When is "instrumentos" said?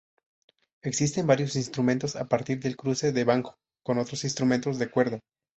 1.55-2.15, 4.23-4.79